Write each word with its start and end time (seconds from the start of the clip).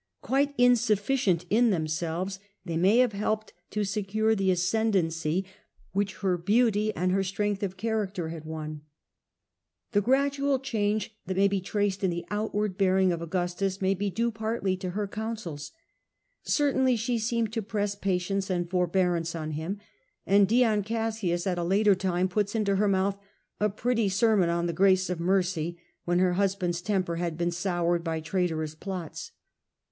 Quite 0.23 0.55
insufficient 0.57 1.45
in 1.51 1.69
themselves, 1.69 2.39
they 2.65 2.75
may 2.75 2.97
have 2.97 3.13
helped 3.13 3.53
to 3.69 3.83
secure 3.83 4.33
the 4.33 4.49
ascendency 4.49 5.45
which 5.91 6.15
Lma.— 6.15 6.17
A.D. 6.17 6.17
14. 6.17 6.17
Augustus, 6.17 6.17
29 6.17 6.21
her 6.21 6.43
beauty 6.43 6.95
and 6.95 7.11
her 7.11 7.23
strength 7.23 7.61
cf 7.61 7.77
character 7.77 8.29
had 8.29 8.43
won. 8.43 8.81
The 9.91 10.01
gradual 10.01 10.57
change 10.57 11.15
that 11.27 11.37
may 11.37 11.47
be 11.47 11.61
traced 11.61 12.03
in 12.03 12.09
the 12.09 12.25
outward 12.31 12.79
bearing 12.79 13.11
of 13.11 13.21
Augustus 13.21 13.79
may 13.79 13.93
be 13.93 14.09
due 14.09 14.29
nature, 14.29 14.33
partly 14.39 14.75
to 14.77 14.89
her 14.89 15.07
counsels. 15.07 15.71
Certainly 16.41 16.95
she 16.95 17.19
seemed 17.19 17.53
to 17.53 17.61
press 17.61 17.93
patience 17.93 18.49
and 18.49 18.67
forbearance 18.67 19.35
on 19.35 19.51
him, 19.51 19.79
and 20.25 20.47
Dion 20.47 20.81
Cassius 20.81 21.45
at 21.45 21.59
a 21.59 21.63
later 21.63 21.93
time 21.93 22.27
puts 22.27 22.55
into 22.55 22.77
her 22.77 22.87
mouth 22.87 23.19
a 23.59 23.69
pretty 23.69 24.09
sermon 24.09 24.49
on 24.49 24.65
the 24.65 24.73
grace 24.73 25.11
of 25.11 25.19
mercy 25.19 25.77
when 26.05 26.17
her 26.17 26.33
husband's 26.33 26.81
temper 26.81 27.17
had 27.17 27.37
been 27.37 27.51
soured 27.51 28.03
by 28.03 28.19
traitorous 28.19 28.73
plots. 28.73 29.33